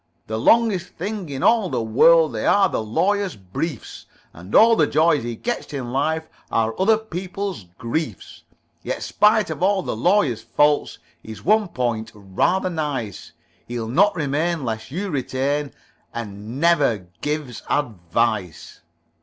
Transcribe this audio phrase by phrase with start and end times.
[0.25, 4.87] The longest things in all the world They are the Lawyer's briefs, And all the
[4.87, 8.41] joys he gets in life Are other people's griefs.
[8.81, 13.33] Yet spite of all the Lawyer's faults He's one point rather nice:
[13.67, 15.71] He'll not remain lest you retain
[16.15, 18.81] And never gives advice."